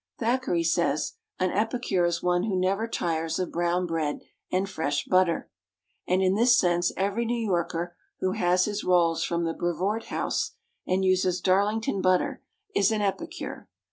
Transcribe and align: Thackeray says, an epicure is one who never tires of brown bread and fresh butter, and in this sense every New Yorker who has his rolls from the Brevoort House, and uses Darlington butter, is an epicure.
Thackeray 0.17 0.63
says, 0.63 1.13
an 1.37 1.51
epicure 1.51 2.05
is 2.05 2.23
one 2.23 2.45
who 2.45 2.59
never 2.59 2.87
tires 2.87 3.37
of 3.37 3.51
brown 3.51 3.85
bread 3.85 4.21
and 4.51 4.67
fresh 4.67 5.05
butter, 5.05 5.51
and 6.07 6.23
in 6.23 6.33
this 6.33 6.57
sense 6.57 6.91
every 6.97 7.23
New 7.23 7.37
Yorker 7.37 7.95
who 8.19 8.31
has 8.31 8.65
his 8.65 8.83
rolls 8.83 9.23
from 9.23 9.43
the 9.43 9.53
Brevoort 9.53 10.05
House, 10.05 10.53
and 10.87 11.05
uses 11.05 11.39
Darlington 11.39 12.01
butter, 12.01 12.41
is 12.73 12.91
an 12.91 13.03
epicure. 13.03 13.69